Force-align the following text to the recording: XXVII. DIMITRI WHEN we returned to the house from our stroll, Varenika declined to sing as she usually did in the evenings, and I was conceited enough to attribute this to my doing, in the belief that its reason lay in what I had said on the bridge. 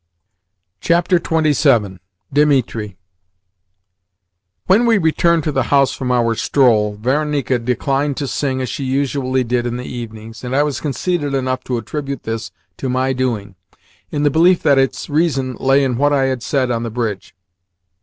XXVII. 0.83 1.99
DIMITRI 2.33 2.97
WHEN 4.65 4.85
we 4.87 4.97
returned 4.97 5.43
to 5.43 5.51
the 5.51 5.61
house 5.69 5.91
from 5.91 6.11
our 6.11 6.33
stroll, 6.33 6.95
Varenika 6.99 7.59
declined 7.59 8.17
to 8.17 8.25
sing 8.27 8.61
as 8.61 8.67
she 8.69 8.83
usually 8.83 9.43
did 9.43 9.67
in 9.67 9.77
the 9.77 9.85
evenings, 9.85 10.43
and 10.43 10.55
I 10.55 10.63
was 10.63 10.81
conceited 10.81 11.35
enough 11.35 11.63
to 11.65 11.77
attribute 11.77 12.23
this 12.23 12.49
to 12.77 12.89
my 12.89 13.13
doing, 13.13 13.53
in 14.09 14.23
the 14.23 14.31
belief 14.31 14.63
that 14.63 14.79
its 14.79 15.07
reason 15.07 15.53
lay 15.59 15.83
in 15.83 15.97
what 15.99 16.13
I 16.13 16.23
had 16.23 16.41
said 16.41 16.71
on 16.71 16.81
the 16.81 16.89
bridge. 16.89 17.35